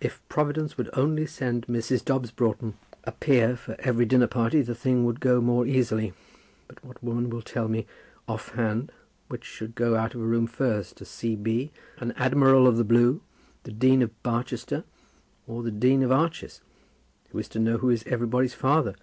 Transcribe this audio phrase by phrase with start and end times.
[0.00, 2.02] If Providence would only send Mrs.
[2.02, 2.72] Dobbs Broughton
[3.04, 6.14] a Peer for every dinner party, the thing would go more easily;
[6.68, 7.86] but what woman will tell me,
[8.26, 8.90] off hand,
[9.28, 13.20] which should go out of a room first: a C.B., an Admiral of the Blue,
[13.64, 14.84] the Dean of Barchester,
[15.46, 16.62] or the Dean of Arches?
[17.32, 18.94] Who is to know who was everybody's father?